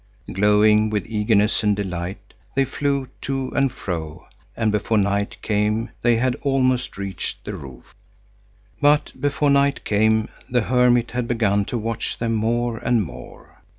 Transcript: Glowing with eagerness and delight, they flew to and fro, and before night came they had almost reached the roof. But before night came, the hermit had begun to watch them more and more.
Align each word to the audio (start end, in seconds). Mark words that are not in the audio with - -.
Glowing 0.33 0.89
with 0.89 1.05
eagerness 1.05 1.61
and 1.61 1.75
delight, 1.75 2.33
they 2.55 2.65
flew 2.65 3.07
to 3.21 3.49
and 3.55 3.71
fro, 3.71 4.25
and 4.57 4.71
before 4.71 4.97
night 4.97 5.39
came 5.43 5.91
they 6.01 6.15
had 6.17 6.33
almost 6.41 6.97
reached 6.97 7.45
the 7.45 7.53
roof. 7.53 7.93
But 8.81 9.11
before 9.21 9.51
night 9.51 9.85
came, 9.85 10.29
the 10.49 10.61
hermit 10.61 11.11
had 11.11 11.27
begun 11.27 11.65
to 11.65 11.77
watch 11.77 12.17
them 12.17 12.33
more 12.33 12.79
and 12.79 13.03
more. 13.03 13.61